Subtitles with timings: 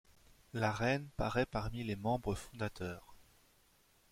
[0.55, 3.15] La reine paraît parmi les membres fondateurs.